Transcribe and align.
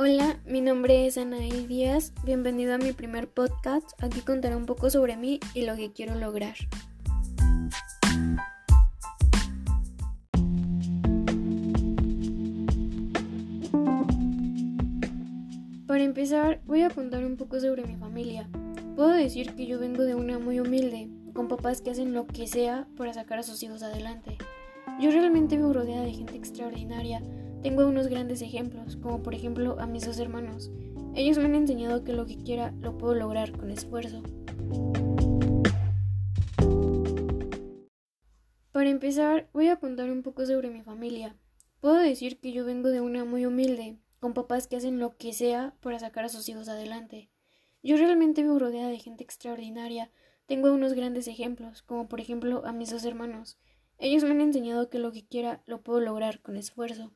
Hola, 0.00 0.38
mi 0.46 0.60
nombre 0.60 1.08
es 1.08 1.18
Anaí 1.18 1.66
Díaz. 1.66 2.12
Bienvenido 2.24 2.72
a 2.72 2.78
mi 2.78 2.92
primer 2.92 3.28
podcast. 3.28 4.00
Aquí 4.00 4.20
contaré 4.20 4.54
un 4.54 4.64
poco 4.64 4.90
sobre 4.90 5.16
mí 5.16 5.40
y 5.54 5.62
lo 5.66 5.74
que 5.74 5.90
quiero 5.90 6.14
lograr. 6.14 6.54
Para 15.88 16.04
empezar, 16.04 16.60
voy 16.64 16.82
a 16.82 16.90
contar 16.90 17.24
un 17.24 17.36
poco 17.36 17.58
sobre 17.58 17.84
mi 17.84 17.96
familia. 17.96 18.48
Puedo 18.94 19.08
decir 19.08 19.56
que 19.56 19.66
yo 19.66 19.80
vengo 19.80 20.04
de 20.04 20.14
una 20.14 20.38
muy 20.38 20.60
humilde, 20.60 21.08
con 21.32 21.48
papás 21.48 21.82
que 21.82 21.90
hacen 21.90 22.12
lo 22.12 22.24
que 22.28 22.46
sea 22.46 22.86
para 22.96 23.12
sacar 23.14 23.40
a 23.40 23.42
sus 23.42 23.60
hijos 23.64 23.82
adelante. 23.82 24.38
Yo 25.00 25.10
realmente 25.10 25.58
me 25.58 25.72
rodeada 25.72 26.04
de 26.04 26.12
gente 26.12 26.36
extraordinaria. 26.36 27.20
Tengo 27.62 27.88
unos 27.88 28.06
grandes 28.06 28.40
ejemplos, 28.40 28.96
como 28.96 29.22
por 29.22 29.34
ejemplo 29.34 29.80
a 29.80 29.86
mis 29.86 30.06
dos 30.06 30.18
hermanos. 30.18 30.70
Ellos 31.14 31.38
me 31.38 31.46
han 31.46 31.56
enseñado 31.56 32.04
que 32.04 32.12
lo 32.12 32.24
que 32.24 32.38
quiera 32.38 32.72
lo 32.80 32.96
puedo 32.96 33.14
lograr 33.14 33.50
con 33.50 33.70
esfuerzo. 33.70 34.22
Para 38.70 38.90
empezar, 38.90 39.50
voy 39.52 39.66
a 39.68 39.76
contar 39.76 40.08
un 40.08 40.22
poco 40.22 40.46
sobre 40.46 40.70
mi 40.70 40.82
familia. 40.82 41.36
Puedo 41.80 41.96
decir 41.96 42.38
que 42.38 42.52
yo 42.52 42.64
vengo 42.64 42.90
de 42.90 43.00
una 43.00 43.24
muy 43.24 43.44
humilde, 43.44 43.98
con 44.20 44.34
papás 44.34 44.68
que 44.68 44.76
hacen 44.76 45.00
lo 45.00 45.16
que 45.16 45.32
sea 45.32 45.74
para 45.80 45.98
sacar 45.98 46.24
a 46.24 46.28
sus 46.28 46.48
hijos 46.48 46.68
adelante. 46.68 47.28
Yo 47.82 47.96
realmente 47.96 48.44
me 48.44 48.56
rodeada 48.56 48.88
de 48.88 48.98
gente 48.98 49.24
extraordinaria. 49.24 50.12
Tengo 50.46 50.72
unos 50.72 50.94
grandes 50.94 51.26
ejemplos, 51.26 51.82
como 51.82 52.08
por 52.08 52.20
ejemplo 52.20 52.64
a 52.66 52.72
mis 52.72 52.90
dos 52.90 53.04
hermanos. 53.04 53.58
Ellos 53.98 54.22
me 54.22 54.30
han 54.30 54.40
enseñado 54.40 54.90
que 54.90 55.00
lo 55.00 55.10
que 55.10 55.26
quiera 55.26 55.62
lo 55.66 55.82
puedo 55.82 56.00
lograr 56.00 56.40
con 56.40 56.56
esfuerzo. 56.56 57.12